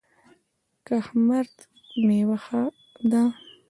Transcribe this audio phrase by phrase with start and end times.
[0.87, 1.55] کهمرد
[2.05, 2.61] میوه ښه
[3.11, 3.23] ده؟